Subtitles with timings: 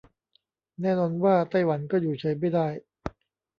[0.81, 2.67] แน่นอนว่าไต้หวันก็อยู่เฉยไม่ได้